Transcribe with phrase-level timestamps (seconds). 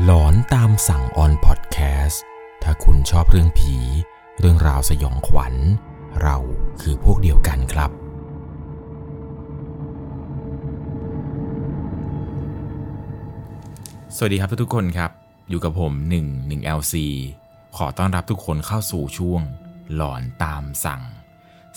[0.00, 2.22] หลอนตามสั่งออนพอดแคสต์
[2.62, 3.76] ถ้าคุณชอบเรื่องผี
[4.38, 5.54] เรื่องราวสยองขวัญ
[6.22, 6.36] เรา
[6.80, 7.90] คือพวกเดียวกันครับ
[14.16, 15.10] สวัสดีครับทุกคนครับ
[15.48, 15.92] อยู่กับผม
[16.26, 16.94] 1 1 LC
[17.76, 19.42] ขอต้อนรับทุกคนเข้าสู่ช่วง
[19.94, 21.02] หลอนตามสั่ง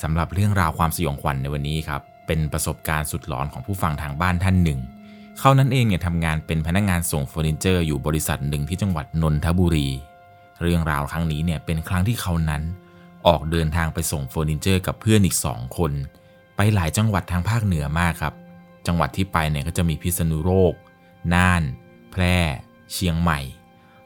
[0.02, 4.82] สำหรับเรื่องราวความสยองขวัญในวันนี้ครับ เป็นประสบการณ์สุดหลอนของผู้ฟังทางบ้านท่านหนึ่ง
[5.40, 9.90] เขานั้นเองเนี่ยทำงานเป็นพนักงานส่งเฟอร์นิเจอร์อยู่บริษัทหนึ่งที่จังหวัดนนทบุรี
[10.62, 12.64] เรื่องราวครั้งนี้เนี่ยเป็นครั้งที่เขานั้น
[13.28, 15.92] ออกเดินทางไปส่งเฟอร์นิเจอร์กับเพื่อนอีก2คน
[16.56, 18.34] ไปหลายจังหวัดทางภาคเหนือมากครับ
[18.88, 20.74] จังหวัดที่ไปเนี่ยก็จะมีพิษณุโลก
[21.34, 21.64] น่าน
[22.12, 22.38] แพร่
[22.94, 23.40] เชียงใหม่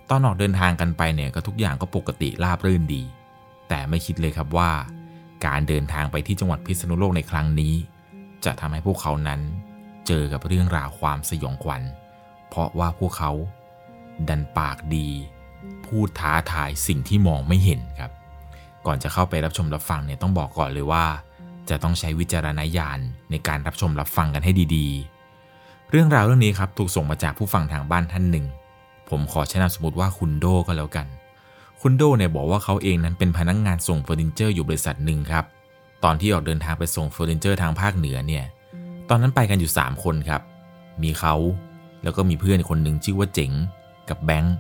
[0.10, 3.04] ตอนออกเดินทางกันไปเนี่ยก็ทุกอย่างก็ปกติราบรื่นดี
[3.70, 4.72] แต่ไม่คิดเลยครับว่า
[5.46, 7.74] การเดินทางไปที่จังหวัดพิษณุโลกในครั้งนี้
[8.46, 9.42] จะทำให้พวกเขานั้น
[10.12, 11.82] เจอกับเรื่องราวความสยองขวัญ
[12.50, 13.32] เพราะว่าพวกเขา
[14.30, 15.10] ดันปากดี
[15.86, 18.12] พูดท้าทายสิ่งที่มองไม่เห็นครับ
[18.86, 21.06] ก่อนจะเข้าไปรับชมรับฟังเนี่ยต้องบอกก่อนเลยว่า
[21.70, 23.00] จะต้องใช้วิจารณญาณ
[23.32, 28.46] ในการรับชมรับฟังกันให้ดีๆ เรื่องราวเรื่องนี้ครับถูกส่งมาจากผู้ฟังทางบ้านท่านหนึ่ง
[29.10, 31.08] ผมขอใช้นามสมมติว่าคุณโดก็แล้วกัน
[31.82, 35.46] คุณโดเนี่ยบอกว่าเขาเองนั้นเป็นพนักงงานส่งเฟอร์นิเจอร์อยู่บริษัทหนึ่งครับ
[36.04, 38.46] ตอนที่ออกเดินทางไปส่งเฟอร์นิเจอร์ทางภาคเหนือเนี่ย
[39.10, 40.42] ตอนนั้นไปกันอยู่ 3 คนครับ
[41.04, 41.36] มีเขา
[42.04, 43.52] แล้วก็มีเพื่อนคนหนึ่งชื่อว่าเจ๋ง
[44.10, 44.56] กับแบงค์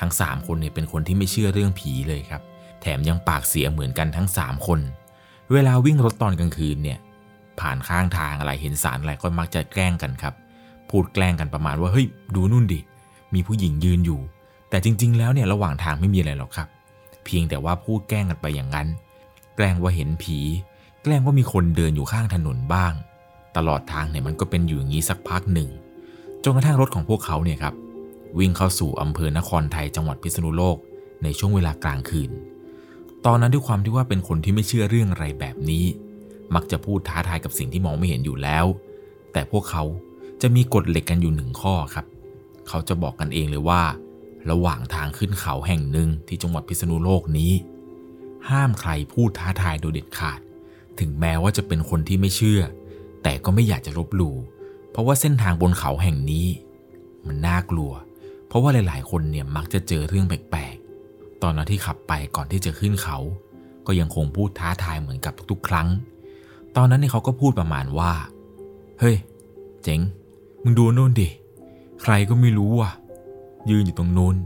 [0.00, 2.42] ทั้ง 3 คนเนี่ยเป็นคนที่ไม่เชื่อเรื่องผีเลยครับ
[2.80, 4.80] แถมยังปากเสียเหมือนกันทั้ง 3 คน
[5.52, 6.98] เวลาวิ่งรถตอนกลางคืนเนี่ย
[7.60, 10.34] ผ่านข้างทางอะไรเห็นสารอะไรก็มักจะแกล้งกันครับ
[10.90, 12.80] พูดแกล้งกันประมาณว่าเฮ้ยดูนู่นดิ
[13.34, 14.20] มีผู้หญิงยืนอยู่
[14.70, 16.68] แต่จริง ๆ แล้วเนี่ยระหว่างทางไม่มีอะไรหรอกครับ
[17.24, 18.88] เพียงแต่ว่าพูดแกล้งกันไปอย่างนั้น
[19.56, 20.38] แกล้งว่าเห็นผี
[21.02, 22.92] แกล้งว่ามีคนเดินอยู่ข้างถนนบ้าง
[23.56, 25.68] ตลอดทางเนี่ยมันก็เป็นอยู่อย่างนี้สักพักหนึ่ง
[26.44, 27.74] จนกระทั่งรถของพวกเขาเนี่ยครับ
[28.38, 30.76] วิ่งเข้าสู่อำเภอนครไทยจังหวัดพิษณุโลก
[31.22, 32.30] ในช่วงเวลากลางคืน
[33.26, 35.84] ตอนนั้นด้วยความที่ว่าเป็นคนที่ไม่เชื่อเรื่องอะไรแบบนี้
[36.54, 38.66] มักจะพูดท้าทายกับสิ่งที่มองไม่เห็นอยู่แล้ว
[39.32, 39.82] แต่พวกเขา
[40.42, 42.06] จะมีกฎเหล็กกันอยู่หนึ่งข้อครับ
[42.68, 43.82] เขาจะบอกกันเองเลยว่า
[44.50, 47.52] ระหว่างทางขึ้นเขาแห่งหนึ่งที่จังหวัดพิษณุโลกนี้
[48.50, 50.40] ห้ามใครพูดท้าทายโดยเด็ดขาด
[51.00, 52.62] ถึงแม้ว่าจะเป็นคนที่ไม่เชื่อ
[53.22, 54.36] แต่ก็ไม่อยากจะลบหลู่
[54.90, 56.46] เพราะว่าเส้นทางบนเขาแห่งนี้
[57.26, 57.92] มันน่ากลัว
[58.48, 63.18] เพราะว่าหลาย ๆ คนเนี่ยมักจะเจอเรื่องแปลกๆ ตอนนั้นที่ขับไปก่อนที่จะขึ้นเขา
[63.86, 65.88] ก็ยังคงพูดท้าทายเหมือนกับทุกๆ ครั้ง
[66.76, 68.12] ตอนนั้นเนี่ยเขาก็พูดประมาณว่า
[69.00, 69.16] เฮ้ย
[69.82, 70.00] เจ๋ง
[70.62, 71.28] มึงดูโน่นดิ
[72.02, 72.90] ใครก็ไม่รู้ว่ะ
[73.70, 74.36] ยืนอยู่ตรงนู้น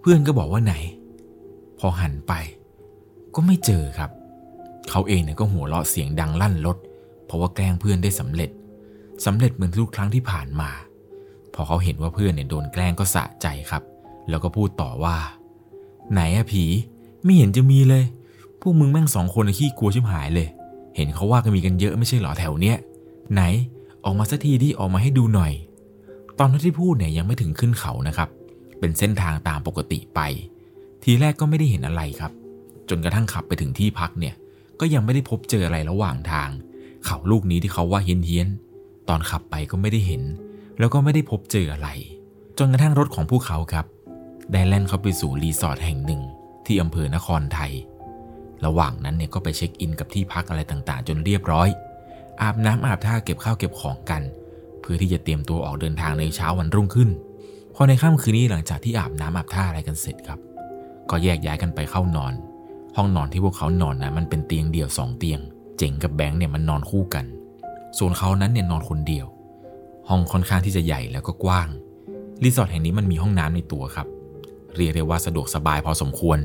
[0.00, 0.74] เพื่อนก็บอกว่าไหน
[1.78, 2.32] พอหันไป
[3.34, 4.10] ก็ไม่เจอครับ
[4.90, 6.76] เขาเองเนี่ยก็หัวเราะเสียงดังลั่นรถ
[7.26, 8.50] เพราะว่าแกล้งเพื่อนได้สำเร็จ
[9.26, 10.70] สำเร็จเหมือนทุกครั้งที่ผ่านมา
[11.54, 13.82] พอเขาเห็นว่าเพื่อนเนี่ยโดนแกล้งก็สะใจครับ
[14.28, 15.16] แล้วก็พูดต่อว่า
[16.12, 16.64] ไหนอะผี
[17.24, 18.04] ไม่เห็นจะมีเลย
[18.60, 20.48] พวกมึงแม่งสองคนขี้กลัวชิบหายเลย
[20.96, 22.76] เห็นเขาว่ากันมีกันเยอะไม่ใช่หรอแถวเนี้ย
[23.32, 23.42] ไหน
[24.04, 25.52] ออกมาสักทีดิออกมาให้ดูหน่อย
[26.38, 28.28] ตอนที่พูดเนี่ยยังไม่ถึงขึ้นเขานะครับ
[28.78, 30.20] เป็นเส้นทางตามปกติไป
[31.02, 32.32] ทีแรกก็ไม่ได้เห็นอะไรครับ
[32.88, 34.34] จนกระทั่งขับไปถึงที่พักเนี่ย
[34.80, 36.48] ก็ยังไม่ได้พบเจออะไรระหว่างทาง
[37.06, 40.22] เขาลูกนี้ที่เขาว่าเฮี้ยนเฮียนๆตอนขับไปก็ไม่ได้เห็น
[40.78, 41.88] แล้วก็ไม่ได้พบเจออะไร
[42.58, 43.86] จนกระทั่งรถของพวกเขาครับ
[44.52, 46.22] ได้แล่นเข้าไปสู่รีสอร์ทแห่งหนึ่ง
[46.66, 47.72] ที่อำเภอนครไทย
[48.64, 51.68] ระหว่างนั้นเนี่ยก็ไปเช็คอินกับที่พักอะไรต่างๆ จนเรียบร้อย
[52.42, 54.22] อาบน้ำอาบท่าเก็บข้าวเก็บของกัน
[54.80, 57.10] เพื่อที่จะเตรียมตัวออกเดินทางในเช้าวันรุ่งขึ้น
[57.74, 60.38] พอในค่ำคืนนี้หลังจากที่อาบน้ำอาบท่าอะไรกันเสร็จครับ
[61.10, 62.32] ก็แยกย้ายกันไปเข้านอน
[62.96, 65.40] ห้องนอนที่พวกเขานอนนะมันเป็นเตียงเดี่ยวสองเตียง
[65.80, 67.24] จ๋งกับแบงค์เนี่ยมันนอนคู่กัน
[67.98, 69.26] ส่วนเขานั้นเนี่ยนอนคนเดียว
[70.08, 71.68] ห้องค่อนข้างที่จะใหญ่แล้วก็กว้าง
[72.42, 74.06] รีสอร์ทแห่งนี้มันมีห้องน้ำในตัวครับ
[74.76, 76.38] เรียกได้ว่าสะดวกสบายพอสมควร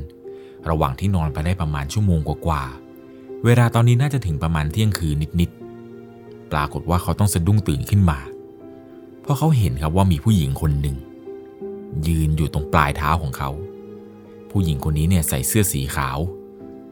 [0.70, 8.20] ระหว่างที่นอนไปได้ประมาณชั่วโมงกว่าๆ เวลาตอนนี้น่าจะถึงประมาณเที่ยงคืนนิดๆ ปรากฏว่าเขาต้องสะดุ้งตื่นขึ้นมา
[9.22, 10.98] เพราะเขาเห็นครับว่ามีผู้หญิงคนหนึ่ง
[12.08, 13.50] ยืนอยู่ตรงปลายเท้าของเขา
[14.52, 16.20] ผู้หญิงคนนี้เนี่ยใส่เสื้อสีขาว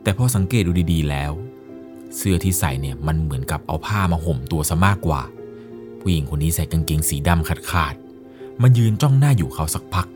[0.03, 1.31] แต่พอสังเกตดูดีๆแล้ว
[2.15, 5.21] เสื้อที่ใส่เนี่ยมันเหมือนกับเอาผ้ามาห่มตัวซะมากกว่า
[5.99, 10.07] ผู้หญิงคนนี้ใส่กางเกงสีดำขาดๆมันยืนจ้องหน้าอยู่เขาสักพัก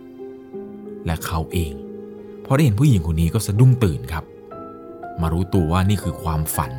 [1.05, 1.73] และเขาเอง
[2.45, 4.23] พอได้เห็นผู้หญิงคนนี้ก็สะดุ้งตื่นครับ
[5.21, 6.71] มารู้ตัวว่านี่คือความฝัน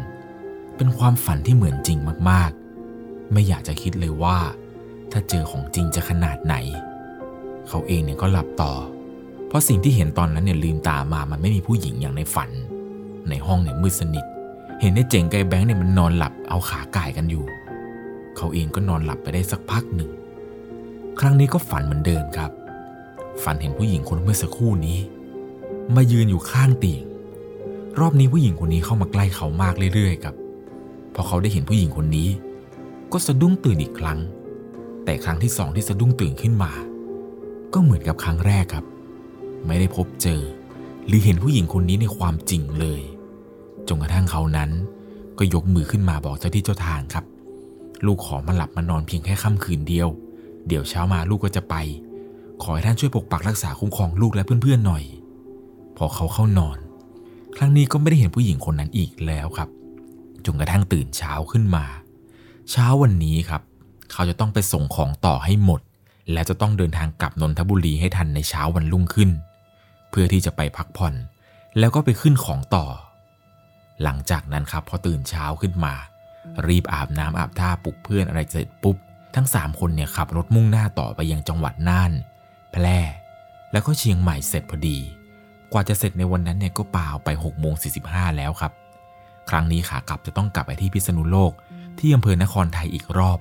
[0.76, 1.98] เป็นความฝันที่เหมือนจริง
[2.30, 4.38] มากๆ ไม่อยากจะคิดเลยว่า
[5.12, 6.54] ถ้าเจอของจริงจะขนาดไหน
[7.68, 8.72] เขาเองเนี่ยก็หลับต่อ
[9.48, 12.50] เพราะสิ่งที่เห็นตอนนั้นเนี่ยลืมตามามันไม่มีผู้หญิงอย่างในฝัน
[13.28, 14.24] ในห้องเนี่ยมืดสนิท
[14.80, 17.44] เห็นไอ้เจ๋งกับไอ้แบงค์เนี่ยมันนอนหลับเอาขาก่ายกันอยู่
[18.36, 20.10] เขาเองก็นอนหลับไปได้สักพักหนึ่ง
[21.18, 22.50] ครั้งนี้ก็ฝันเหมือนเดิมครับ
[23.42, 24.98] ฝันเห็นผู้หญิงคนเมื่อสักครู่นี้
[25.94, 27.02] มายืนอยู่ข้างเตียง
[27.98, 30.34] รอบนี้ผู้หญิงคนนี้เข้ามาใกล้เขามากเรื่อยๆครับ
[31.14, 32.28] พอเขาได้เห็นผู้หญิงคนนี้
[33.12, 34.18] ก็สะดุ้งตื่นอีกครั้ง
[35.04, 36.72] แต่ครั้งที่สองที่สะดุ้งตื่นขึ้นมา
[37.72, 38.84] ก็เหมือนกับครั้งแรกครับ
[39.66, 40.42] ไม่ได้พบเจอ
[41.06, 43.02] หรือเห็นผู้หญิงคนนี้ในความจริงเลย
[43.90, 44.70] จนกระทั่งเขานั้น
[45.38, 47.24] ก็ยกมือขึ้นมาบอกเจ้าที่เจ้าทางครับ
[48.06, 50.08] ลูกขอมาหลับมานอนเพียงแค่ค่ำคืนเดียว
[50.66, 51.74] เดี๋ยวเช้ามาลูกก็จะไป
[52.62, 55.04] ขอให้ท่านช่วยปกปักรักษาคุ้มครองลูกและเพื่อนๆหน่อย
[55.96, 56.78] พอเขาเข้านอน
[57.56, 59.68] ครั้งนี้ก็ไม่ได้เห็นผู้หญิงคนนั้นอีกแล้วครับ
[60.44, 61.84] จนกระทั่งตื่นเช้าขึ้นมา
[62.70, 63.62] เช้าวันนี้ครับ
[64.12, 65.80] เขาจะต้องไปส่งของต่อให้หมด
[66.32, 69.30] และจะต้องเดินทางกลับนนทบุรีให้ทันในเช้าวันรุ่งขึ้น
[70.10, 71.14] เพื่อที่จะไปพักผ่อน
[71.78, 72.86] แล้วก็ไปขึ้นของต่อ
[74.02, 75.94] หลังจากนั้นครับพอตื่นเช้าขึ้นมา
[76.66, 78.96] รีบอาบน้ำอาบท่าปลุกเพื่อนอะไรเสร็จปุ๊บ
[79.34, 82.12] ทั้งสามคนเนี่ยขับรถมุ่งหน้าต่อไปยังจังหวัดน่าน
[82.72, 82.98] แพร่
[83.72, 84.98] แล้วก็เชียงใหม่เสร็จพอดี
[85.72, 87.88] กว่าจะเสร็จในวันนั้นเนี่ยก็ป่าวไป6กโมงสี
[88.38, 88.72] แล้วครับ
[89.50, 91.52] ครั้งนี้ขากลับจะต้องกลับไปที่พิษณุโลก
[91.98, 93.38] ที่อำเภอนครไทยอีกรอบ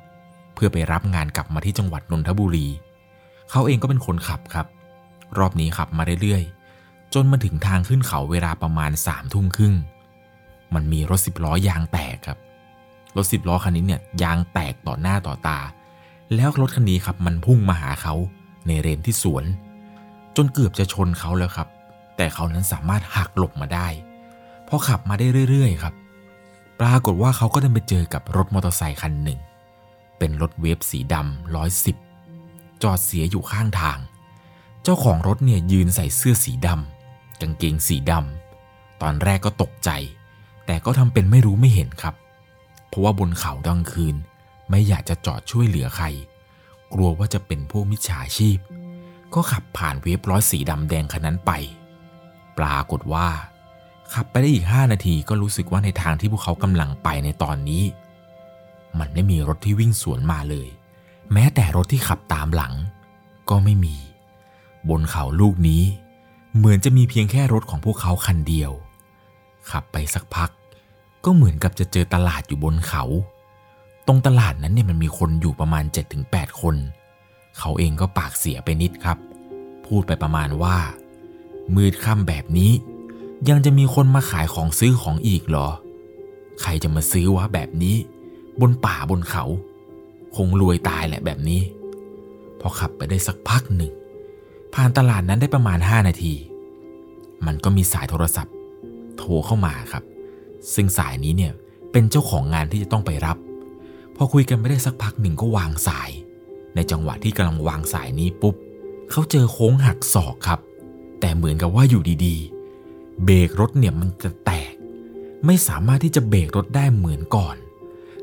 [0.53, 2.67] เพื่อไปรับงานกลับมาที่จังหวัดนนทบุรี
[3.51, 4.67] เขาเองก็เป็นคนขับครับ
[5.37, 9.75] รอบนี้ขับมาเรื่อยๆจนมาถึงทางขึ้นเขาเวลาประมาณสามทุ่มครึ่ง
[10.73, 12.39] มันมีรถสิบล้อยางแตกครับ
[13.15, 15.59] รถสิบล้อคันนี้เนี่ยยางแตกต่อหน้าต่อตา
[16.35, 18.13] แล้วรถคันนี้ครับมันพุ่งมาหาเขา
[18.67, 19.45] ในเลนที่สวน
[20.35, 21.67] จนเกือบจะชนเขาแล้วครับ
[22.17, 23.87] แต่เขานั้นสามารถหักหลบมาได้
[24.67, 25.93] พอขับมาได้เรื่อยๆครับ
[26.79, 29.39] ปรากฏว่าเขาก็ได้ไปเจอกับรถมอเตอร์ไซค์คันหนึ่ง
[30.17, 31.97] เป็นรถเวฟสีดำร้อยสิบ
[32.83, 33.97] จอดเสียอยู่ข้างทาง
[34.83, 39.89] เจ้าของรถเนี่ยยืนใส่เสื้อสีดำกางเกงสีดำตอนแรกก็ตกใจ
[40.71, 42.15] แต่ก็ทำเป็นไม่รู้ไม่เห็นครับ
[42.87, 44.15] เพราะว่าบนเขาตอนคืน
[44.69, 46.05] ไม่อยากจะจอดช่วยเหลือใคร
[46.93, 48.57] กลัวว่าจะเป็นพวกมิจฉาชีพ
[49.33, 51.51] ก็ขับผ่านเวฟร้อยสีดำแดงคันนั้นไป
[52.57, 53.27] ปรากฏว่า
[54.13, 57.83] ขับไปได้อีก 5 นาทีก็รู้สึกว่าในทางที่พวกเขากำลังไปในตอนนี้
[58.99, 60.67] มันไม่มีรถที่วิ่งสวนมาเลย
[61.33, 62.73] แม้แต่รถที่ขับตามหลัง
[63.49, 63.95] ก็ไม่มี
[64.89, 65.83] บนเขาลูกนี้
[66.57, 68.71] เหมือนจะมีเพียงแค่รถของพวกเขาคันเดียว
[69.71, 70.49] ขับไปสักพัก
[71.25, 73.03] ก็เหมือนกับจะเจอตลาดอยู่บนเขา
[74.07, 75.83] ตรงตลาดนั้นเนี่ยมันมีคนอยู่ประมาณ
[76.21, 76.75] 7-8 คน
[77.57, 79.17] เขาเองก็ปากเสียไปนิดครับ
[79.85, 80.77] พูดไปประมาณว่า
[81.75, 82.71] มืดค่ำแบบนี้
[83.49, 85.67] ยังจะมีคนมาขายของซื้อของอีกเหรอ
[86.61, 87.95] ใครจะมาซื้อวะแบบนี้
[88.61, 89.43] บนป่าบนเขา
[90.35, 91.61] คงรวยตายแหละแบบนี้
[92.59, 93.91] พอขับไปได้สักพักหนึ่ง
[94.73, 96.33] ผ่านตลาดนั้นได้ประมาณ 5 นาที
[97.45, 98.53] มันก็มีสายโทรศัพท์
[99.17, 100.03] โทรเข้ามาครับ
[100.73, 101.53] ซึ่งสายนี้เนี่ย
[101.91, 103.37] เป็นเจ้าของงานที่จะต้องไปรับ
[104.15, 106.09] พอคุยกันไม่ได้สักพักหนึ่งก็วางสาย
[106.75, 108.55] ในจังหวะที่กำลังวางสายนี้ปุ๊บ
[109.11, 110.59] เขาเจอโค้งหักศอกครับ
[111.19, 114.73] แต่เหมือนกับว่าอยู่ดีๆ เบรกรถเนี่ยมันจะแตก
[115.45, 117.55] ไม่สามารถที่จะเบรกรถได้เหมือนก่อน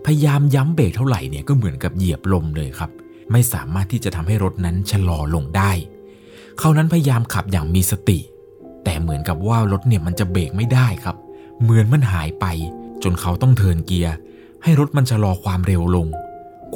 [0.05, 2.91] พยายามย้ำเบรกเท่าไหร่เนี่ยก็เหมือนกับเหยียบลมเลยครับ
[3.33, 5.73] ไม่สามารถที่จะทำให้รถนั้นชะลอลงได้
[6.59, 8.19] เขานั้นพยายามขับอย่างมีสติ
[8.85, 11.17] แต่เหมือนกับว่ารถเนี่ยมันจะเบรกไม่ได้ครับ
[11.63, 12.47] เหมือนมันหายไป
[13.03, 14.15] จนเขาต้องเทินเกียร์
[14.63, 16.07] ให้รถมันชะลอความเร็วลง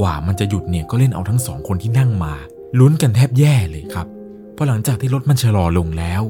[0.01, 2.35] กว่ามันจะหยุดเนี่ยก็เล่นเอาทั้งสองคนที่นั่งมา
[2.79, 4.07] ลุ้นกันแทบแย่เลยครับ
[4.57, 6.23] พอหลังจากที่รถมันชะลอลงแล้ว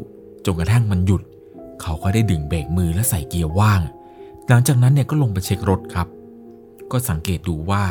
[0.44, 1.22] จนกระทั่งมันหยุด
[1.82, 3.80] เขาก็ได้ดึงเบรกมือและใส่เกียร์ว่าง
[4.48, 6.08] หลังจากนั้นเนี่ยก็ลงไปเช็ครถครับ
[6.90, 7.84] ก็สังเกตดูว่า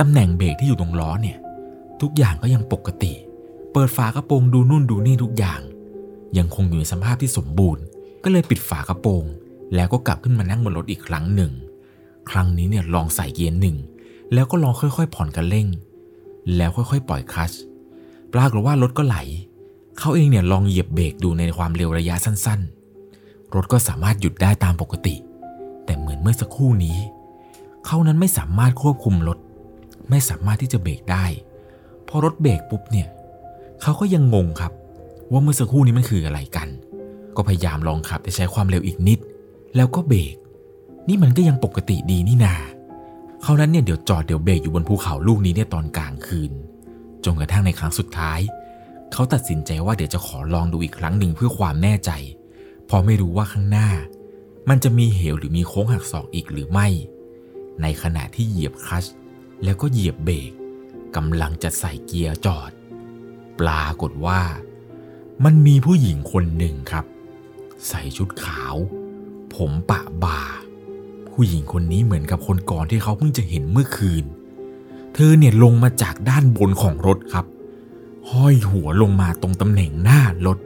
[0.00, 1.38] ตำแหน่งเบรกที่อยู่ตรงล้อเนี่ย
[2.00, 3.12] ทุกอย่างก็ยังปกติ
[3.72, 5.60] เปิดฝากระโปรงดูนู่นดูนี่ทุกอย่าง
[6.38, 7.82] ยังคงอยู่ในสภาพที่สมบูรณ์
[8.24, 9.24] ก็เลยปิดฝากระโปรง
[9.74, 11.52] แล้วก็กลับขึ้นมานั่งบนรถอีกครั้งหนึ่ง
[12.30, 13.76] ครั้งนี้เนี่ยลองใส่เกียร์หนึ่ง
[14.32, 15.66] แล้วก็ลองค่อยๆ ผ่อนกันเร่ง
[16.56, 17.52] แล้วค่อยๆ ปล่อยคลัช
[18.32, 19.16] ปรากฏว่ารถก็ไหล
[19.98, 25.14] เขาเองเนี่ยลองเหยียบเบรกดูในความเร็วระยะสั้นๆ รถก็สามารถหยุดได้ตามปกติ
[25.84, 26.98] แต่เหมือนเมื่อสักครู่นี้
[27.86, 29.38] เขานั้นไม่สามารถควบคุมรถ
[30.10, 31.24] ไม่สามารถที่จะเบรกได้
[32.08, 33.08] พอรถเบรกปุ๊บเนี่ย
[33.82, 34.72] เขาก็ยังงงครับ
[35.32, 36.68] ว่าเมื่อสักครู่นี้มันคืออะไรกัน
[37.36, 39.18] ก็พยายามลองขับแต่ใช้ความเร็วอีกนิด
[39.76, 40.36] แล้วก็เบรก
[41.08, 42.54] นี่มันก็ยังปกติดีนี่นา
[43.42, 46.52] เขานั้นเนี่ยเดี๋ยวจอดเดี๋ยวเบรกอยู่บนภูเขาลูกนี้เนี่ยตอนกลางคืน
[47.24, 48.40] จนกระทั่งในครั้งสุดท้าย
[49.12, 52.10] เขาตัดสินใจว่าเดี๋ยวจะขอลองดูอีกครั้งหนึ่งเพื่อความแน่ใจ
[52.88, 53.88] พอไม่รู้ว่าข้างหน้า
[54.68, 56.88] มันจะมีเหวหรือมีโค้งหักศอกอีกหรือไม่
[57.82, 59.04] ในขณะที่เหยียบคลัช
[59.64, 60.50] แล้วก็เหยียบเบรก
[61.16, 62.70] กำลังจะใส่เกียร์จอด
[63.60, 64.42] ปรากฏว่า
[65.44, 67.04] มันมีผู้หญิงคนหนึ่งครับ
[67.88, 68.74] ใส่ชุดขาว
[69.56, 70.40] ผมปะบ่า
[71.30, 74.24] ผู้หญิงคนนี้เหมือนกับคนก่อนที่เขาเพิ่งจะเห็นเมื่อคืน
[75.14, 77.46] เธอเนี่ยลงมาจากด้านบนของรถครับ
[78.30, 80.58] ห้อยหัวลงมาตรงตำแหน่งหน้ารถ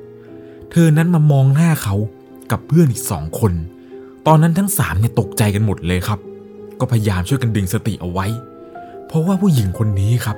[0.71, 1.95] เธอนั้นมามองหน้าเขา
[2.51, 3.53] กับเพื่อนอีกสองคน
[4.27, 6.19] ตอนนั้นทั้งสามเนี่ยตกใจกันหมดเลยครับ
[6.81, 8.27] ก็พยายามช่วยกันดึงสติเอาไว้
[9.07, 10.37] เพราะว่าผู้หญิงคนนี้ครับ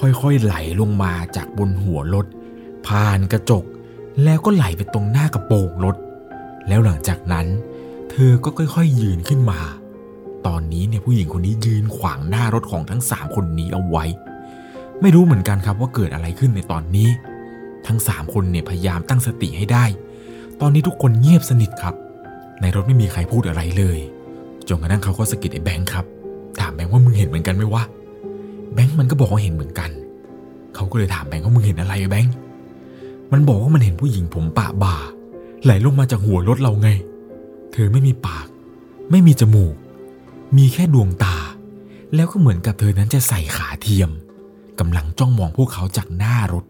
[0.00, 2.26] ค่อยๆไหลลงมาจากบนหัวรถ
[2.86, 3.64] ผ่านกระจก
[4.24, 5.96] แล้วก็ไหลไปตรงหน้ากระโปรงรถ
[6.68, 9.60] แล้วหลังจากนั้นเเธอก็ค่อยๆ ยืนขึ้นมา
[10.46, 14.04] ตอนนี้เนี่ยผู้หญิงคนนี้ยืนขวางหน้ารถของทั้งสามคนนี้เอาไว้
[15.00, 17.08] ไม่รู้เหมือนกันครับว่าเกิดอะไรขึ้นในตอนนี้
[17.86, 19.84] ทั้งสามคนเนี่ยพยายามตั้งสติให้ได้
[20.60, 21.94] ตอนนี้ทุกคนเงียบสนิทครับ
[22.60, 23.98] ในรถไม่มีใครพูดอะไรเลย
[24.68, 26.04] จนกระทั่งเขาก็สะกิดไอ้แบงค์ครับ
[26.60, 27.82] ถามแบงค์ว่ามึงเห็นเหมือนกันไหมวะ
[28.74, 29.90] แบงค์มันก็บอกว่าเห็นเหมือนกัน
[30.74, 32.34] เขาก็เลยถามแบงค์ว่ามึงเห็นอะไรแบงค์
[33.32, 34.94] มันบอกว่ามันเห็นผู้หญิงผมปะบ่า
[35.64, 36.88] ไหลลงมาจากหัวรถเราไง
[37.72, 38.46] เธอไม่มีปาก
[39.10, 39.74] ไม่มีจมูก
[40.56, 41.36] มีแค่ดวงตา
[42.14, 44.10] แล้วก็เหมือนกับเธอนั้นจะใส่ขาเทียม
[44.78, 46.64] กำลังจ้องมองพวกเขาจากหน้ารถ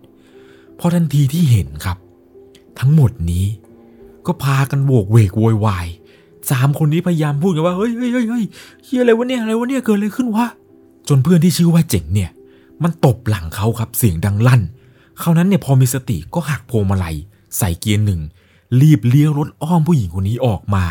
[0.79, 1.99] พอทันทีที่เห็นครับ
[2.79, 3.47] ทั้งหมดนี้
[4.27, 5.87] ก็พากันโวกเวกโวยวาย
[6.51, 8.45] สามคนนี้พยายามพูดกันว่าเฮ้ยเฮ้ยเฮ้ยเฮ้ย
[8.85, 10.47] เฮียอะไรวะเนี่ยอะไรวะเนี่ยเกิดอะไรขึ้นวะ
[11.09, 12.31] จนเพื่อนที่ชื่อว่าเจ๋งเนี่ย
[12.83, 14.63] มันตบหลังเขาครับเสียงดังลั่น
[15.21, 17.17] เขานั้นเนี่ยพอมีสติก็หักพวงมาลัย
[17.59, 18.21] ใส่เกียร์หนึ่ง
[18.81, 20.85] รีบเลี้ยวรถอ้อมผู้หญิงคนนี้ออกมา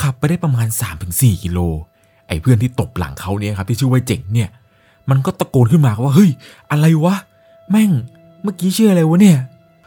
[0.00, 0.66] ขับไปได้ประมาณ
[1.06, 1.58] 3-4 กิโล
[2.28, 4.48] ไอ้เพื่อนที่ตบหลังเขาเนี่ยครับที่ชื่อว่าเจ๋งเนี่ย
[5.10, 6.30] มันก็ตะโกนขึ้นมาว่าเฮ้ย
[6.70, 7.14] อะไรวะ
[7.70, 7.90] แม่ง
[8.42, 9.38] เมื่อกี้ชื่ออะไรวะเนี่ย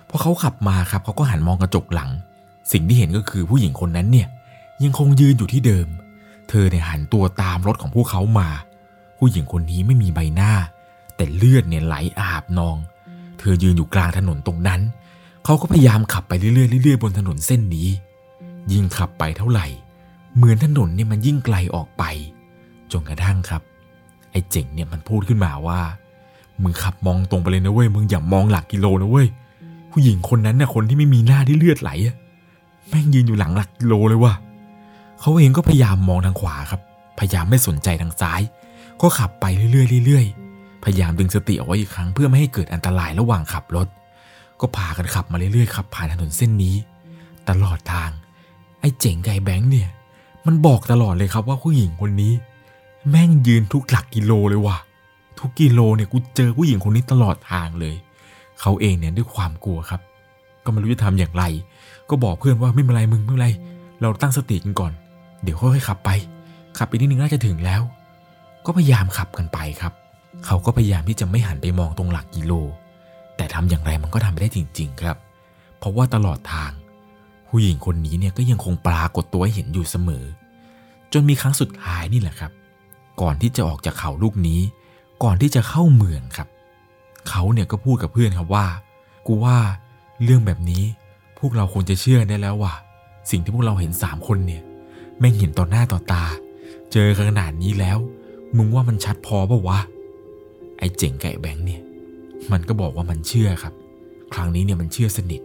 [0.10, 2.10] พอเขาขับมาครับเขาก็หันมองกระจกหลัง
[2.72, 4.28] สิ่งที่เห็นก็คือผู้หญิงคนนั้นเนี่ย
[4.84, 5.88] ยังคงยืนอยู่ที่เดิม
[6.50, 8.50] เธอเนี่ยหันตัวตามรถของพวกเขามา
[9.18, 10.54] ผู้หญิงคนนี้ไม่มีใบหน้า
[11.16, 12.78] แต่เลือดเนี่ยไหลอาบนอง
[13.40, 14.82] เธอยืนอยู่กลางถนนตรงนั้น
[15.50, 17.88] เขาก็พยายามขับไปเรื่อยๆเรื่อยๆบนถนนเส้นนี้
[18.72, 19.68] ยิ่งขับไปเท่าไหร่
[20.36, 22.04] เหมือนถนนเนี่ยมันยิ่งไกลออกไป
[22.92, 23.62] จนกระทั่งครับ
[24.32, 25.80] ไอ้เจ๋งเนี่ยมันพูดขึ้นมาว่า
[26.64, 29.28] มึงขับมองตรงไปเลยนะเว้ย มึงอย่ามองหลักกิโลนะเว้ย
[29.92, 32.16] ผู้หญิงคนนั้นน่ะคนที่ไม่มีหน้าที่เลือดไหลอะ
[32.90, 34.34] แม่งยืนอยู่หลังหลักกิโลเลยว่ะ
[35.20, 36.82] เขาเองก็พยายามมองทางขวาครับ
[37.20, 38.42] พยายามไม่สนใจทางซ้าย
[39.02, 43.88] ก็ขับไปเรื่อยๆเรื่อยๆพยายามดึงสติเอาไว้อีกครั้งเพื่อไม่ให้เกิดอันตรายระหว่างขับรถ
[44.62, 46.76] ก็พากันขับมาเรื่อยๆครับผ่านถนนเส้นนี้
[47.50, 48.10] ตลอดทาง
[48.80, 49.90] ไอ้เจ๋งไอ้แบงค์เนี่ย
[50.46, 52.34] มันบอกตลอดเลยครับว่าผู้หญิงคนนี้
[53.10, 54.78] แม่งยืนทุกหลักกิโลเลยว่ะ
[55.40, 57.96] ทุกกิโลเนี่ยกูเจอผู้หญิงคนนี้ตลอดทางเลย
[58.62, 60.02] เขาเองเนี่ยด้วยความกลัวครับ
[60.64, 61.44] ก็ไม่รู้จะทำอย่างไร
[62.10, 63.50] ก็บอกเพื่อนว่าไม่เป็นไรมึงไม่เป็นไร
[64.02, 64.92] เราตั้งสติกันก่อน
[65.44, 66.10] เดี๋ยวค่อยๆขับไป
[66.78, 67.82] ขับไปนิดนึงน่าจะถึงแล้ว
[68.66, 69.94] ก็พยายามขับกันไปครับ
[70.46, 72.54] เขาก็พยายามที่จะไม่หันไปมองตรงหลักกิโล
[73.40, 75.18] แต่ทำอย่างไรมันก็ทำไม่ได้จริง ๆ ครับ
[75.78, 76.72] เพราะว่าตลอดทาง
[77.48, 80.26] ผู้หญิงคนนี้เนี่ยก็ยังคงปรากฏตัวให้เห็นอยู่เสมอ
[81.14, 82.52] จนมีครั้งสุดท้ายนี่แหละครับ
[83.22, 84.62] ก่อนที่จะออกจากเขาลูกนี้
[85.24, 86.48] ก่อนที่จะเข้าเมืองครับ
[87.30, 88.66] เขาเนี่ยก็พูดกับเพื่อนครับว่า
[89.28, 89.58] กูว่า
[90.24, 90.84] เรื่องแบบนี้
[91.40, 92.74] พวกเราควรจะเชื่อได้แล้วว่า
[93.32, 94.62] สิ่งที่พวกเราเห็นสามคนเนี่ย
[95.20, 96.24] แม่งเห็นต่อหน้าต่อตา
[96.92, 97.98] เจอขนาดนี้แล้ว
[98.58, 99.80] มึงว่ามันชัดพอปะวะ
[100.80, 101.82] ไอ้เจ๋งไก่แบงค์เนี่ย
[102.52, 103.74] มันก็บอกว่ามันเชื่อครับ
[104.34, 105.42] ครั้งนี้เนี่ยมันเชื่อสนิท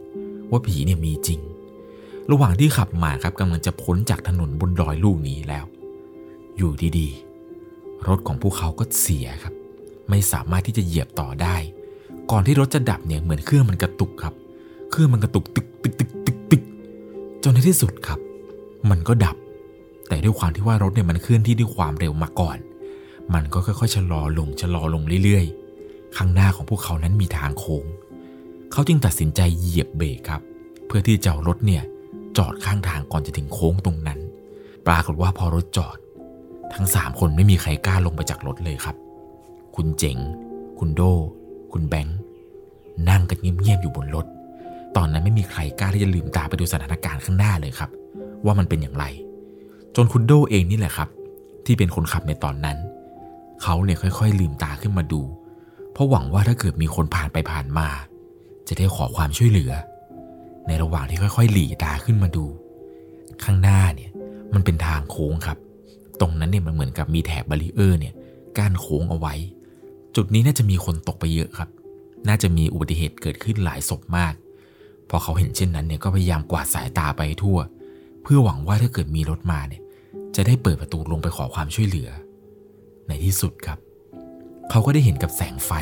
[0.51, 1.41] ว่าผีเนี่ยมีจริง
[2.31, 5.65] ระหว่างที่ขับมาครับกำลังจะพ้นจากถนนบนดอยลูกนี้แล้ว
[6.57, 9.55] อยู่ดีๆ รถของพวกเขาก็เสียครับ
[10.11, 11.57] ไม่สามารถที่จะเหยียบต่อได้
[12.31, 14.35] ก่อนที่รถจะดับเนี่ยเหมือนเครื่องมันกระตุกครับ
[14.91, 16.63] เครื่องมันกระตุกตึกตึกตึกตึกตึก
[17.43, 18.19] จนในที่สุดครับ
[18.91, 19.37] มันก็ดับ
[20.09, 22.57] แต่ด้วยความที่ว่ารถเนี่ยมันเคลื่อนที่ด้วยความเร็วมาก่อน
[23.35, 25.64] มันก็ค่อยๆชะลอลงชะลอลงเรื่อยๆ
[26.17, 27.85] ข้างหน้าของพวกเขานั้นมีทางโค้ง
[28.73, 30.43] เขาจึงตัดสินใจเหยียบเบรกครับ
[30.87, 31.83] เพื่อที่จะเอารถเนี่ย
[32.39, 34.19] จอดข้างทางก่อนจะถึงโค้งตรงนั้น
[34.87, 35.97] ปรากฏว่าพอรถจอด
[36.75, 38.97] ทั้งสามคนไม่มีใครกล้าลงไปจากรถเลยครับ
[39.77, 40.19] คุณเจ๋ง
[40.79, 41.03] คุณโด
[41.73, 42.19] คุณแบงค์
[43.09, 44.27] นั่งกันเงียบๆอยู่บนรถ
[44.97, 47.91] ตอนนั้นไม่มีใครกล้าที่จะลืมตาไปดูสถานการณ์ข้างหน้าเลยครับ
[48.45, 49.05] ว่ามันเป็นอย่างไร
[49.97, 51.09] จนคุณโดเองนี่แหละครับ
[51.67, 52.77] ที่เป็นคนขับในตอนนั้น
[53.63, 55.21] เขาเนี่ยค่อย ๆ ลืมตาขึ้นมาดู
[55.95, 57.89] เพราะหวังว่าถ้าเกิดมีคนผ่านไปผ่านมา
[58.69, 59.73] จะได้ขอความช่วยเหลือ
[60.67, 62.45] ในระหว่างที่ค่อยๆ หลีตาขึ้นมาดู
[63.45, 64.11] ข้างหน้าเนี่ย
[64.55, 65.59] มันเป็นทางโค้งครับ
[66.21, 68.15] ตรงนั้นเนี่ยมันเหมือนกับมีแถบบารีเออร์เนี่ย
[68.59, 69.35] กั้นโค้งเอาไว้
[70.17, 71.69] จุดนี้น่าจะมีคนตกไปเยอะครับ
[72.29, 74.35] น่าจะมีอุบัติเหตุเกิดขึ้นหลายศพมาก
[75.09, 77.59] พอเขาเห็นเช่นนั้นเนี่ยก็พยายามกวาดสายตาไปทั่ว
[78.23, 79.83] เพื่อหวังว่าถ้าเกิดมีรถมาเนี่ย
[80.37, 82.11] จะได้เปิดประตูลงไปขอความช่วยเหลือ
[83.09, 83.79] ในที่สุดครับ
[84.71, 85.73] เขาก็ได้เห็นกับแสงไฟ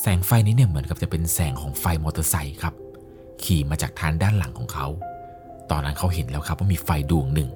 [0.00, 2.74] แสงไฟนี้เนี่ยเหมือนกับจะเป็นแสงของไฟมอเตอร์ไซค์ครับ
[3.42, 4.86] ขี่มาจากทางด้านหลังของเขา
[5.70, 7.50] ตอนนั้นเขาเห็นแล้วครับว่ามีไฟดวงหนึ่ง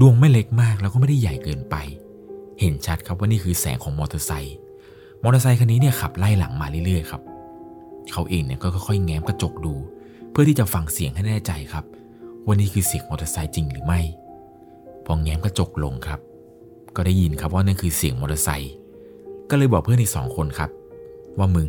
[0.00, 1.76] ดวงไม่เล็กมากแล้วก็ไม่ได้ใหญ่เกินไป
[2.60, 4.56] เห็นชัดครับว่านี่คือแสงของมอเตอร์ไซค์
[5.22, 7.22] มอเตอร์ไซค์คันนี้เนี่ยขับไล่หลังมาเรื่อยๆครับ
[8.12, 9.74] เขาเองเนี่ยก็ค่อยๆแง้มกระจกดู
[10.30, 11.84] เพื่อที่จะฟังเสียงให้แน่ใจครับ
[12.44, 14.00] ว่านี่คือเสียงมอเตอร์ไซค์จริงหรือไม่
[15.04, 16.20] พอแง้มกระจกลงครับ
[16.96, 18.72] ก็ได้ยินครับว่านั่นคือเสียงมอเตอร์ไซค์
[19.50, 20.70] ก็เลยบอกเพื่อนอีกสองคนครับ
[21.38, 21.66] ว่ามึง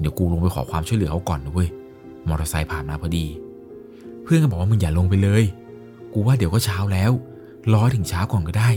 [0.00, 1.68] เดี๋ยวกูลงไปขอความช่วยเหลือเขาก่อนนะเว้ย
[2.28, 3.26] มอเตอร์ไซค์ผ่านมาพอดี
[4.22, 5.44] เพื่อนก็บอกว่ามึงอย่าลงไปเลย
[6.12, 7.12] กูว่าเดี๋ยวก็เช้าแล้ว
[7.72, 8.70] รอถึงเช้าก่อนก็ได้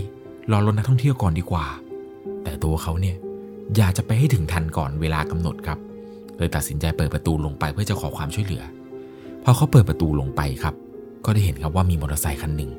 [0.52, 1.66] รอรถนักท่องเที่ยวก่อนดีกว่า
[2.44, 3.16] แต่ตัวเขาเนี่ย
[3.76, 5.80] อยากจะไปให้ถึงทันก่อนเวลากำหนดครับ
[6.38, 8.64] เลยตัดสินใจเปิดประตูลงไปเพื่อจะขอความช่วยเหลือ
[9.44, 10.76] พอเขาเปิดประตูลงไปครับ
[11.26, 12.72] ก็ได้เห็นครับว่ามีมอเตอร์ไซค์คันหนึ่ง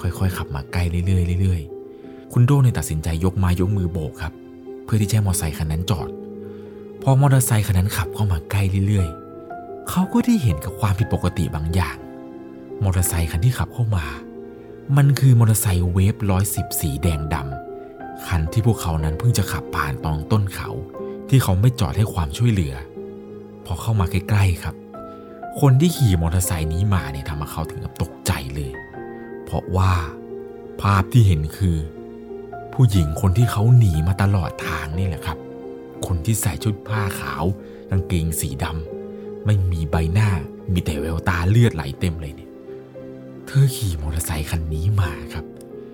[0.00, 4.32] ค่อยๆ ขับมาใกล้เรื่อยๆเรื่อยๆ คุณโดเนี่ยตัดสินใจยกไม้ยกมือโบกครับ
[4.92, 6.08] พื่อที่จะให้มอเตอร์ไซคันนั้นจอด
[7.02, 11.96] พอมอเตอร์ไซคันนั้นขับเข้ามาใกล้เรื่อยๆ เขาก็ได้เห็นกับความผิดปกติบางอย่าง
[12.82, 14.04] มอเตอร์ไซคันที่ขับเข้ามา
[14.96, 20.70] มันคือมอเตอร์ไซค์เวฟร้อยสิบสีแดงดำคันที่พวกเขานั้นเพิ่งจะขับผ่านตองต้นเขา
[21.28, 22.74] ที่เขาไม่จอดให้ความช่วยเหลือ
[23.66, 24.74] พอเข้ามาใกล้ๆครับ
[25.60, 28.72] คนที่ขี่มอเตอร์ไซค์นี้มาเนี่ยทำให้เขาถึงกับตกใจเลย
[29.44, 29.92] เพราะว่า
[30.80, 31.76] ภาพที่เห็นคือ
[32.74, 35.38] ผู้หญิงคนที่เขาหนีมาตลอดทางนี่แหละครับ
[36.06, 37.44] คนที่ใส่ชุดผ้าขาว
[37.90, 40.30] กางเกงสีดำไม่มีใบหน้า
[40.72, 42.50] มีแต่แววตาเลือดไหลเต็มเลยเนี่ย
[43.46, 45.44] เธอขี่มอเตอร์ไซค์คันนี้มาครับ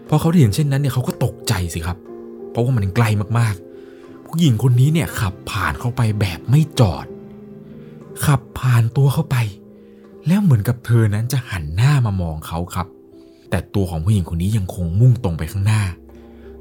[0.09, 1.99] พอเขาได้เห็นเช่นนั้นเนี่ยเขาก็ตกใจสิครับ
[2.51, 3.05] เพราะว่ามันไกล
[3.39, 7.07] มากๆ ผู้หญิงคนนี้เนี่ยขับผ่านเข้าไปแบบไม่จอด
[8.25, 9.37] ขับผ่านตัวเข้าไป
[10.27, 12.87] แล้วเหมือนกับเธอนั้นจะหันหน้ามามองเขาครับ
[13.51, 15.83] แต่ตัวของผู้หญิงคนนี้ยังคงมุ่งตรงไปข้างหน้า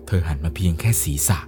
[0.08, 1.40] เธอหันมาเพียงแค่ศีรษะ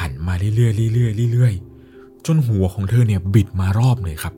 [0.00, 4.34] หันมาเรื่อยๆเรื่อยๆเรื่อยๆจนหัวของเธอเนี่ยบิดมารอบเลยครับ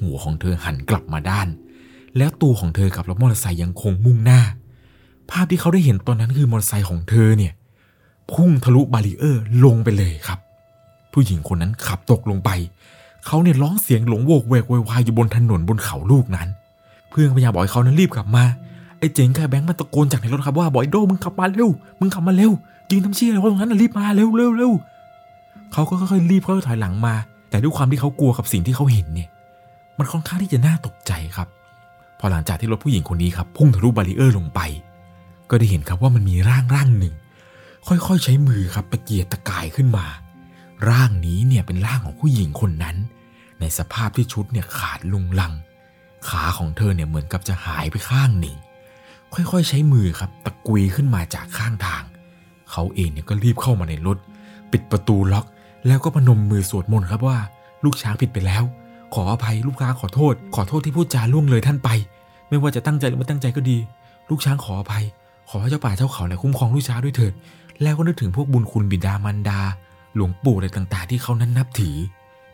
[0.00, 1.48] หัวของเธอหันกลับมาด้าน
[2.16, 4.40] แล้วตัวของเธอกับรถมอเตอร์ไซค์ยังคงมุ่งหน้า
[5.30, 7.52] ภาพที่เขาได้เห็นตอนนั้นคือมอเตอร์ไซค์ของเธอเนี่ย
[8.32, 10.38] พุ่งทะลุบารีเออร์ลงไปเลยครับ
[11.12, 12.50] ผู้หญิงคนนั้นขับตกลงไป
[13.26, 16.48] เขาเนี่ยร้องเสียงหลงโวกเวกวยวายอยู่บนถนนบนเขาลูกนั้น
[17.10, 18.44] เพื่อนพยายามบอกให้เขานั้นรีบกลับมา
[19.14, 22.52] เจ๋งกับแบงค์มาตะโกนจากในรถครับว่าบอยโดมึงขับมาเร็ว มึงขับมาเร็ว
[22.90, 24.72] ยิงทำเชี่ยอะไรวะตรงนั้นนะรีบมาเร็วเร็วเร็ว
[25.72, 27.14] เขาก็ค่อยๆรีบค่อยๆถอยหลังมา
[27.50, 29.28] แต่ด้วยความที่เขากลัวกับสิ่งที่เขาเห็นเนี่ย
[29.98, 31.48] มันค่อนข้างที่จะน่าตกใจครับ
[32.18, 34.60] พอหลังจากที่รถผู้หญิงคนนี้ครับพุ่งทะลุบารีเออร์ลงไป
[35.50, 37.14] ก็ได้เห็นครับว่ามันมีร่างร่างหนึ่ง
[37.88, 40.06] ค่อยๆใช้มือครับตะเกียกตะกายขึ้นมา
[40.88, 42.96] ร่างนี้เนี่ยเป็นร่างของผู้หญิงคนนั้น
[43.60, 45.52] ในสภาพที่ชุดเนี่ยขาดลุงลัง
[46.28, 48.56] ขาของเธอเนี่ยเหมือนกับจะหายไปข้างหนึ่ง
[49.36, 52.02] ค่อยๆ ใช้มือครับตะกุยขึ้นมาจากข้างทาง
[52.70, 54.18] เขาเองเนี่ยก็รีบเข้ามาในรถ
[54.72, 55.46] ปิดประตูล็อก
[55.86, 57.38] แล้วก็พนมมือสวดมนต์ครับว่า
[57.84, 58.62] ลูกช้างผิดไปแล้ว
[59.14, 61.88] ขออภัยลูกค้าขอโทษ ขอโทษที่พูดจาล่วงเลยท่านไป
[62.48, 63.78] ไม่ว่าจะตั้งใจหรือไม่ตั้งใจก็ดี
[64.30, 65.04] ลูกช้างขออภัย
[65.48, 67.32] ขอให้เจ้าป่าเจ้าเขาเนี่ยคุ้มครองลูกช้างด้วยเถิด
[67.82, 69.60] แล้วก็นึกถึงพวกบุญคุณบิดามารดา
[70.14, 71.96] หลวงปู่อะไรต่างๆ ที่เขานั้นนับถือ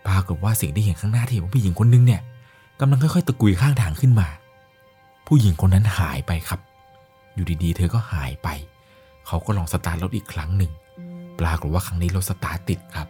[0.07, 2.21] ปรากฏว่าสิ่งที่เห็นข้างหน้าที่เห็นว่าผู้หญิงคนนึงเนี่ย
[2.81, 4.29] กำลังค่อยๆตะกุยข้างทางขึ้นมา
[5.27, 6.61] ผู้หญิงคนนั้นหายไปครับ
[7.35, 8.49] อยู่ดีๆ เธอก็หายไป
[9.27, 10.73] เขาก็ลองสตาร์ทรถอีกครั้งหนึ่ง
[11.41, 13.09] ปรากฏว่าครั้งนี้รถสตาร์ทติดครับ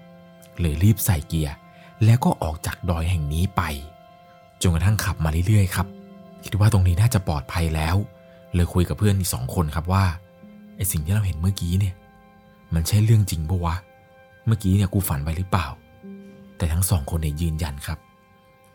[0.61, 1.55] เลยรีบใส่เกียร์
[2.05, 3.63] แล้วก็ออกจากดอยแห่งนี้ไป
[4.63, 5.87] จนกระทั่งขับมาเรื่อยๆครับ
[6.45, 7.97] คิดว่าตรงนี้น่าจะปลอดภัยแล้ว
[8.55, 10.05] เลยคุยกับเพื่อนอีกสองคนครับว่า
[10.77, 11.95] ไอสิ่งที่เราเห็นเมื่อกี้เนี่ย
[12.75, 13.77] มันใช่เรื่องจริงปะวะ
[14.47, 15.67] เมื่อกี้เนี่ยกูฝันไปหรือเปล่า
[16.57, 17.99] แต่ทั้งสองคนเนี่ยยืนยันครับ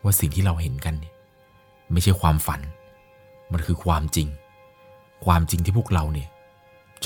[0.02, 1.14] ว่าสิ่งที่เราเห็นกันเนี่ย
[1.92, 2.60] ไม่ใช่ความฝัน
[3.52, 4.28] มันคือความจริง
[5.24, 6.28] ความจริงที่พวกเราเนี่ย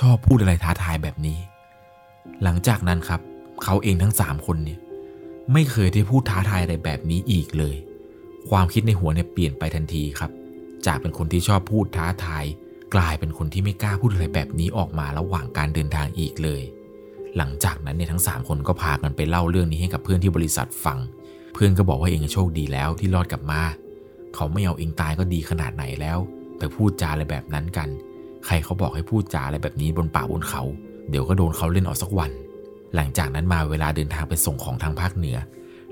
[0.01, 1.39] ชอบพูดอะไรท้าทายแบบนี้
[2.43, 3.21] หลังจากนั้นครับ
[3.63, 4.79] เขาเองทั้งสามคนเนี่ย
[5.53, 7.77] ไม่เคยได้พูดท้าทายอะไรแบบนี้อีกเลย
[8.51, 10.31] ความคิดในหัวเนี่ยเปลี่ยนไปทันทีครับ
[10.87, 12.45] จากเป็นคนที่ชอบพูดท้าทาย
[12.95, 16.63] กลายเป็นคนที่ไม่กล้าพูดอะไรแบบนี้ออกมาระหว่างการเดินทางอีกเลย
[17.37, 20.99] หลังจากนั้นเนี่ยทั้ง 3 คนก็พากันไปเล่าเรื่องนี้ให้กับเพื่อนที่บริษัทฟัง
[21.55, 23.63] เพื่อนก็บอกว่าเองโชคดีแล้วที่รอดกลับมา
[24.35, 26.19] เขาไม่เอาเองตายก็ดีขนาดไหนแล้ว
[26.63, 27.89] ไปพูดจาอะไรแบบนั้นกัน
[28.47, 30.63] ใครเขาบอกให้พูดจาอะไรแบบนี้บนป่าบนเขา
[31.11, 32.31] เดี๋ยวก็โดนเขาเล่นออกสักวัน
[32.95, 35.37] หลังจากนั้นมาเวลาเดินทางไปส่งของทางภาคเหนือ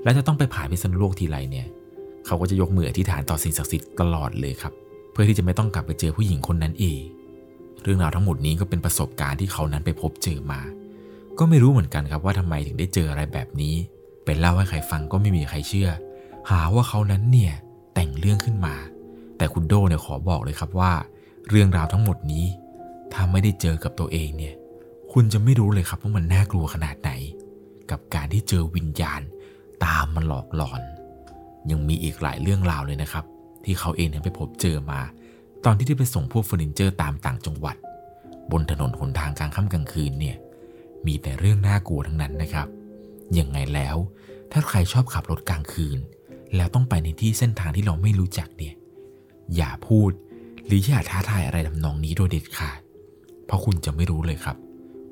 [0.03, 1.67] และจะต้องไปผ่านพิษณุโลกทีไรเนี่ย
[2.25, 4.73] เขาก็จะยกมืออธิษฐานต่อสิ่งศักดิ์สิทธิ์ตลอดเลยครับ
[5.11, 7.03] เพื่อที่จะไม่ต้องกลับไปเจอผู้หญิงคนนั้นอีก
[7.83, 10.61] เรื่องราวทั้งหมดนี้ก็เป็นประสบการณ์ที่เขานั้นไปพบเจอมา
[11.39, 13.75] ก็ไม่รู้เหมือนกันครับว่าทำไมถึงได้เจออะไรแบบนี้
[14.25, 15.89] เป็นเล่าให้ใครฟังก็ไม่มีใครเชื่อ
[16.49, 17.53] หาว่าเขานั้นเนี่ย
[17.93, 18.75] แต่งเรื่องขึ้นมา
[19.41, 20.91] แต่คุณโดเนี่ยขอบอกเลยครับว่า
[21.49, 22.45] เรื่องราวทั้งหมดนี้
[23.13, 24.53] ถ้าไม่ได้เจอกับตัวเองเนี่ย
[25.11, 27.11] คุณจะไม่รู้เลยครับว่ามันน่ากลัวขนาดไหน
[27.91, 29.21] กับการที่เจอวิญญาณ
[29.85, 30.81] ตามมาหลอกหลอน
[31.71, 33.25] ยังมีอีกหลายเรื่องราวเลยนะครับ
[33.65, 34.99] ที่เขาเองเนี่ยไปพบเจอมา
[35.65, 37.75] ตอนที่ได้ไปส่งพวกเฟอร์นิเจอร์ตามต่างจังหวัด
[38.51, 40.37] บนถนนหนทางกลางค่ำกลางคืนเนี่ย
[41.05, 42.67] มีแต่เรื่องน่ากลัวทั้งนั้นนะครับ
[43.39, 43.95] ยังไงแล้ว
[44.51, 45.99] ถ้าใครชอบขับรถกลางคืน
[46.55, 48.73] แล้วต้องไปในที่เส้นทางที่เราไม่รู้จักเนี่ย
[49.55, 50.11] อย่าพูด
[50.65, 52.79] หรืออย่าท้าทายอะไรทำนองนี้โดยเด็ดขาด
[53.45, 54.57] เพราะคุณจะไม่รู้เลยครับ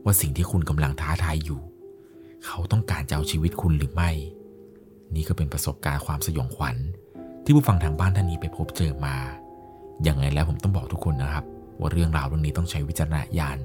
[0.03, 1.61] ว่าสิ่งที่คุณกำลังท้าทายอยู่
[2.45, 4.11] เขาต้องการจะเอาชีวิตคุณหรือไม่
[5.15, 6.75] นี่ก็เป็นประสบการณ์ความสยองขวัญ
[7.43, 9.15] ที่ผู้ฟังทางบ้านท่านนี้ไปพบเจอมา
[10.03, 11.45] อย่างไงแล้วผมต้องบอกทุกคนนะครับ
[11.79, 13.57] ว่าเรื่องราวเรื่องนี้ต้องใช้วิจารณญาณ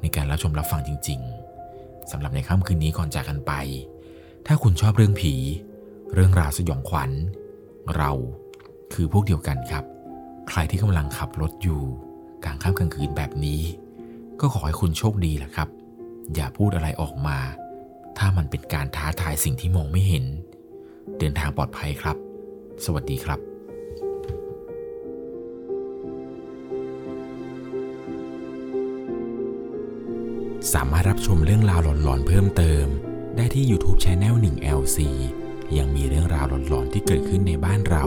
[0.00, 1.20] ในการรับชมรับฟังจริง
[1.66, 3.52] ๆสำหรับในค่ำคืนนี้ก่อนจากกันไป
[4.46, 5.34] ถ้าคุณชอบเรื่องผี
[6.14, 7.10] เรื่องราวสยองขวัญ
[7.96, 8.10] เรา
[8.92, 9.84] คือพวกเดียวกันครับ
[10.52, 11.82] ใครที่กำลังขับรถอยู่
[12.44, 13.62] กลางค่ำกลางคืนแบบนี้
[14.40, 15.68] ก็ขอให้คุณโชคดีแหละครับ
[16.34, 17.38] อย่าพูดอะไรออกมา
[18.18, 20.24] ถ้ามันเป็นการท้าทายสิ่งที่มองไม่เห็น
[21.18, 22.16] เดินทางปลอดภัยครับ
[22.84, 23.40] สวัสดีครับ
[30.74, 32.86] สามารถรับชมเรื่องราวหลอนๆ เพิ่มเติม
[33.36, 34.98] ได้ที่ YouTube c h anel 1 LC
[35.78, 38.06] ยังมีเรื่องราวหลอนๆ ที่เกิดขึ้นในบ้านเรา